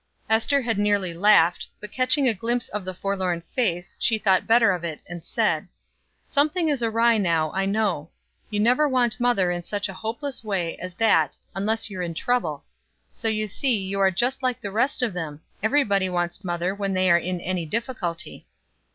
[0.31, 4.71] Ester had nearly laughed, but catching a glimpse of the forlorn face, she thought better
[4.71, 5.67] of it, and said:
[6.25, 8.09] "Something is awry now, I know.
[8.49, 12.63] You never want mother in such a hopeless way as that unless you're in trouble;
[13.11, 16.73] so you see you are just like the rest of them, every body wants mother
[16.73, 18.47] when they are in any difficulty."